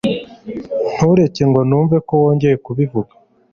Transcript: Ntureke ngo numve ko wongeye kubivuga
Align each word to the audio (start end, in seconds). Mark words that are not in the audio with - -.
Ntureke 0.93 1.43
ngo 1.49 1.61
numve 1.69 1.97
ko 2.07 2.13
wongeye 2.23 2.55
kubivuga 2.65 3.13